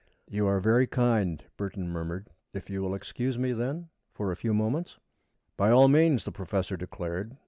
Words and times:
"You 0.27 0.47
are 0.47 0.59
very 0.59 0.87
kind," 0.87 1.43
Burton 1.57 1.87
murmured. 1.87 2.31
"If 2.55 2.71
you 2.71 2.81
will 2.81 2.95
excuse 2.95 3.37
me, 3.37 3.53
then, 3.53 3.89
for 4.15 4.31
a 4.31 4.35
few 4.35 4.51
moments?" 4.51 4.97
"By 5.57 5.69
all 5.69 5.89
means," 5.89 6.25
the 6.25 6.31
professor 6.31 6.75
declared. 6.75 7.37